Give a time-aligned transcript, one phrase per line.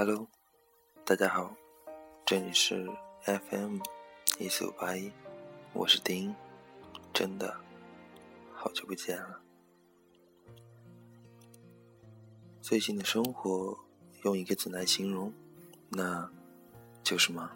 [0.00, 0.28] Hello，
[1.04, 1.52] 大家好，
[2.24, 2.88] 这里是
[3.24, 3.80] FM
[4.38, 5.10] 一四五八一，
[5.72, 6.32] 我是丁，
[7.12, 7.52] 真的
[8.54, 9.40] 好久不见了。
[12.62, 13.76] 最近的生活
[14.22, 15.32] 用一个字来形容，
[15.88, 16.30] 那
[17.02, 17.50] 就是忙。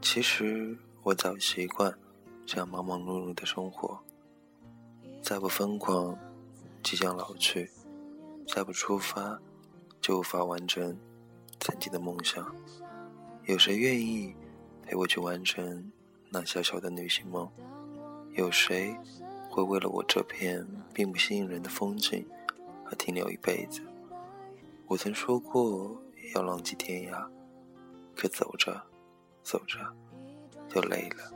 [0.00, 1.94] 其实我早习惯
[2.46, 4.02] 这样忙忙碌碌的生活，
[5.22, 6.18] 再不疯狂，
[6.82, 7.68] 即将老去；
[8.48, 9.38] 再不出发，
[10.00, 10.98] 就无法完成。
[11.60, 12.54] 曾经的梦想，
[13.44, 14.34] 有谁愿意
[14.82, 15.92] 陪我去完成
[16.30, 17.48] 那小小的旅行梦？
[18.32, 18.96] 有谁
[19.50, 22.26] 会为了我这片并不吸引人的风景
[22.86, 23.82] 而停留一辈子？
[24.86, 26.00] 我曾说过
[26.34, 27.28] 要浪迹天涯，
[28.16, 28.82] 可走着
[29.42, 29.78] 走着
[30.68, 31.30] 就累了。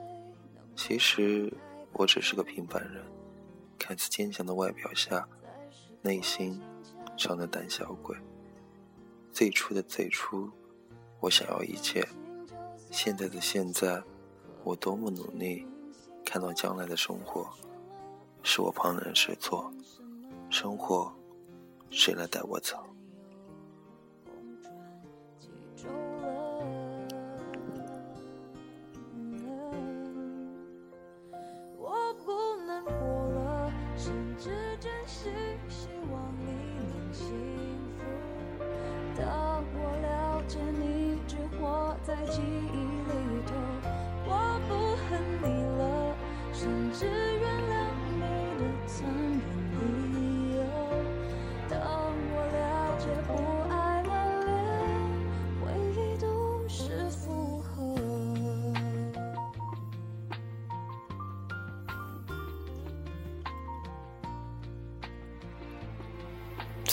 [0.75, 1.53] 其实
[1.93, 3.05] 我只是个平凡人，
[3.79, 5.29] 看似坚强的外表下，
[6.01, 6.59] 内心
[7.17, 8.17] 装的胆小鬼。
[9.35, 10.49] 最初的最初，
[11.19, 12.07] 我想要一切；
[12.93, 14.01] 现在的现在，
[14.63, 15.67] 我多么努力。
[16.25, 17.51] 看到将来的生活，
[18.45, 19.71] 是我旁人谁错，
[20.49, 21.13] 生活
[21.91, 22.79] 谁来带我走？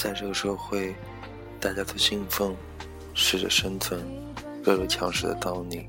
[0.02, 0.96] 在这个社会，
[1.60, 2.56] 大家都兴奋，
[3.14, 4.04] 试着生存，
[4.64, 5.88] 弱肉强食的道理。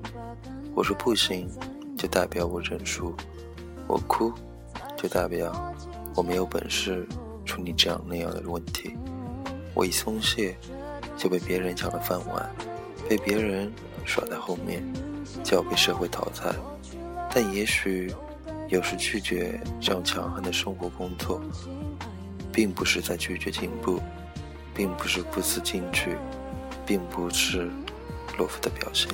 [0.75, 1.49] 我说不行，
[1.97, 3.15] 就代表我认输；
[3.87, 4.31] 我哭，
[4.99, 5.75] 就代表
[6.15, 7.09] 我没有本事
[7.47, 8.95] 处理这样那样的问题。
[9.75, 10.55] 我一松懈，
[11.17, 12.55] 就被别人抢了饭碗，
[13.09, 13.73] 被别人
[14.05, 14.85] 甩在后面，
[15.43, 16.55] 就要被社会淘汰。
[17.35, 18.15] 但也许，
[18.69, 21.41] 有时拒绝这样强悍的生活工作。
[22.53, 24.01] 并不是在拒绝进步，
[24.75, 26.17] 并不是不思进取，
[26.87, 27.71] 并不是
[28.37, 29.09] 懦夫的表现。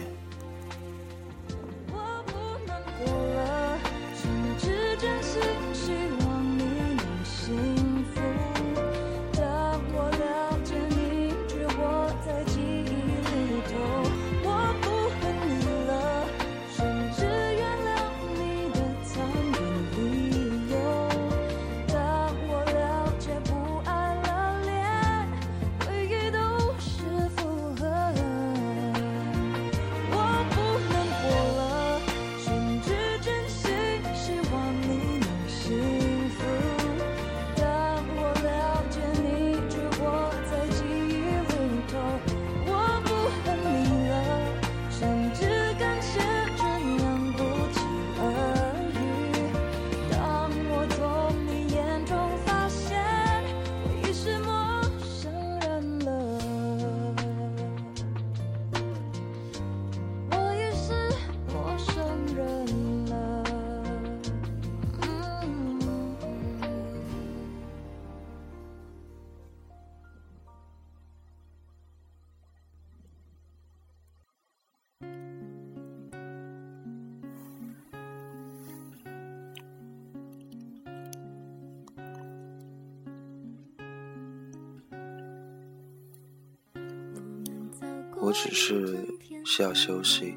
[88.29, 88.95] 我只是
[89.43, 90.37] 需要休息，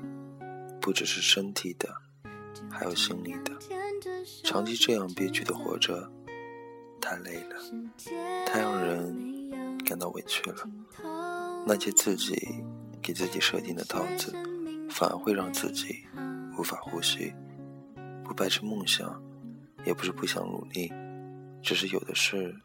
[0.80, 1.94] 不只是身体的，
[2.70, 3.52] 还有心理的。
[4.46, 6.10] 长期这样憋屈的活着，
[7.02, 7.58] 太累了，
[8.46, 10.66] 太让人感到委屈了。
[11.68, 12.34] 那些自己
[13.02, 14.34] 给自己设定的套子，
[14.90, 16.06] 反而会让自己
[16.58, 17.34] 无法呼吸。
[18.24, 19.22] 不白痴梦想，
[19.86, 20.90] 也不是不想努力，
[21.62, 22.56] 只是有的事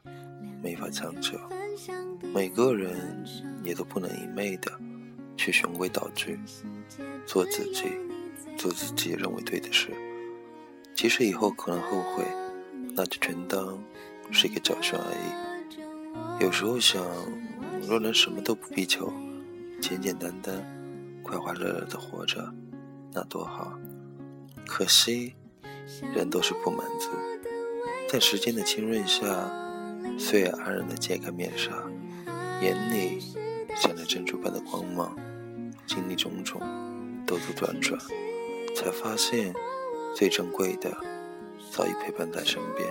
[0.63, 1.37] 没法强求。
[2.33, 3.25] 每个人
[3.65, 4.71] 也都不能一昧的。
[5.37, 6.39] 去循规蹈矩，
[7.27, 7.85] 做自己，
[8.57, 9.91] 做自己认为对的事。
[10.95, 12.25] 即使以后可能后悔，
[12.95, 13.79] 那就全当
[14.33, 16.45] 是一个教训而已。
[16.45, 17.05] 有时候想，
[17.87, 19.13] 若能什么都不必求，
[19.81, 20.65] 简简单单、
[21.23, 22.53] 快快乐乐的活着，
[23.13, 23.79] 那多好。
[24.67, 25.35] 可惜，
[26.15, 27.11] 人都是不满足，
[28.09, 29.25] 在时间的浸润下，
[30.19, 31.71] 岁月安然的揭开面纱，
[32.63, 33.23] 眼里。
[33.77, 35.15] 像那珍珠般的光芒，
[35.87, 36.61] 经历种种
[37.27, 37.99] 兜兜转转，
[38.75, 39.55] 才发现
[40.15, 40.91] 最珍贵的
[41.71, 42.89] 早已陪伴在身边。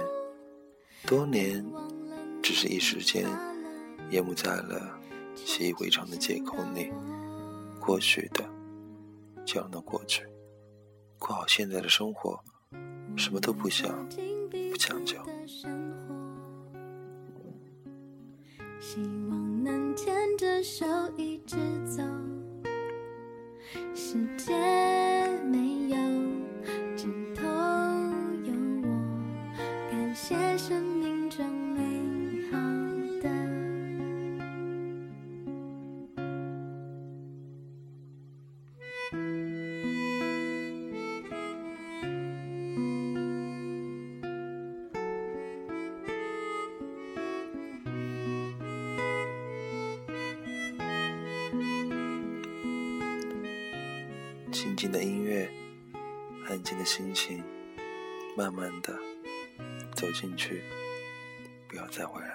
[1.07, 1.65] 多年，
[2.41, 3.27] 只是一时间，
[4.11, 4.99] 淹没在了
[5.35, 6.91] 习以为常的借口里。
[7.79, 8.43] 过去的，
[9.45, 10.25] 就让它过去，
[11.19, 12.39] 过好现在的生活，
[13.15, 14.07] 什么都不想，
[14.71, 15.17] 不强求。
[18.79, 18.97] 希
[19.29, 20.85] 望能牵着手
[21.17, 21.55] 一直
[21.87, 22.03] 走，
[23.95, 24.74] 时间
[54.65, 55.47] 静静的音乐，
[56.47, 57.43] 安静的心情，
[58.35, 58.97] 慢慢的
[59.93, 60.63] 走进去，
[61.67, 62.34] 不要再回来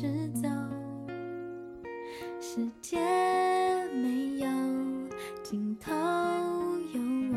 [0.00, 0.48] 直走。
[2.40, 2.96] 世界
[3.94, 4.48] 没有
[5.42, 5.92] 尽头，
[6.94, 7.02] 有
[7.32, 7.36] 我，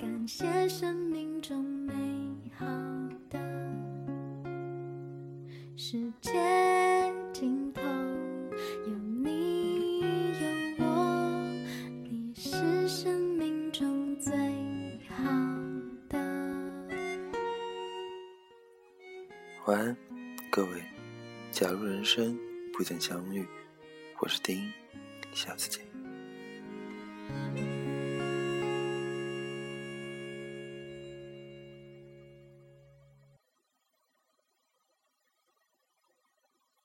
[0.00, 1.92] 感谢生命中美
[2.56, 2.64] 好
[3.28, 3.38] 的。
[5.76, 6.32] 世界
[7.30, 10.00] 尽头有你，
[10.40, 11.44] 有我。
[12.10, 14.32] 你是生命中最
[15.10, 15.22] 好
[16.08, 16.18] 的。
[19.66, 19.96] 晚安，
[20.50, 20.89] 各位。
[21.60, 22.38] 假如人生
[22.72, 23.46] 不曾相遇
[24.18, 24.72] 我是丁
[25.34, 25.84] 下次见。